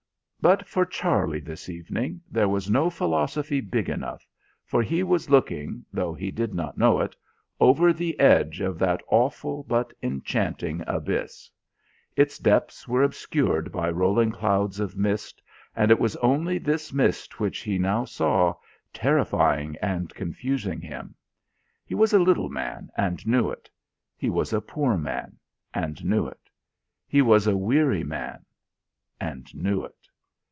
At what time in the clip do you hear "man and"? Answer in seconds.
22.49-23.27, 24.97-26.03, 28.03-29.45